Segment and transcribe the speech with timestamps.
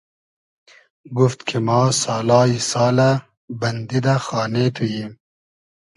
[1.17, 3.09] گوفت کی ما سالای سالۂ
[3.59, 5.13] بئندی دۂ خانې تو ییم